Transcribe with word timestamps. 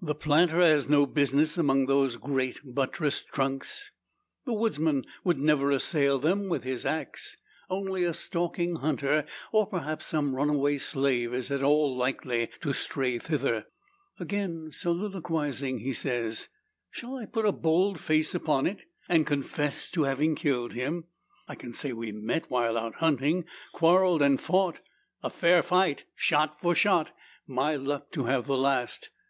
The 0.00 0.14
planter 0.14 0.60
has 0.62 0.88
no 0.88 1.04
business 1.04 1.58
among 1.58 1.84
those 1.84 2.16
great 2.16 2.60
buttressed 2.64 3.28
trunks. 3.28 3.90
The 4.46 4.54
woodman 4.54 5.04
will 5.24 5.36
never 5.36 5.70
assail 5.70 6.18
them 6.18 6.48
with 6.48 6.64
his 6.64 6.86
axe. 6.86 7.36
Only 7.68 8.02
a 8.04 8.14
stalking 8.14 8.76
hunter, 8.76 9.26
or 9.52 9.66
perhaps 9.66 10.06
some 10.06 10.34
runaway 10.34 10.78
slave, 10.78 11.34
is 11.34 11.50
at 11.50 11.62
all 11.62 11.94
likely 11.94 12.48
to 12.62 12.72
stray 12.72 13.18
thither. 13.18 13.66
Again 14.18 14.70
soliloquising, 14.72 15.80
he 15.80 15.92
says, 15.92 16.48
"Shall 16.90 17.16
I 17.18 17.26
put 17.26 17.44
a 17.44 17.52
bold 17.52 18.00
face 18.00 18.34
upon 18.34 18.66
it, 18.66 18.86
and 19.06 19.26
confess 19.26 19.90
to 19.90 20.04
having 20.04 20.34
killed 20.34 20.72
him? 20.72 21.04
I 21.46 21.56
can 21.56 21.74
say 21.74 21.92
we 21.92 22.10
met 22.10 22.50
while 22.50 22.78
out 22.78 22.94
hunting; 22.94 23.44
quarrelled, 23.74 24.22
and 24.22 24.40
fought 24.40 24.80
a 25.22 25.28
fair 25.28 25.62
fight; 25.62 26.04
shot 26.14 26.58
for 26.58 26.74
shot; 26.74 27.14
my 27.46 27.76
luck 27.76 28.10
to 28.12 28.24
have 28.24 28.46
the 28.46 28.56
last. 28.56 29.10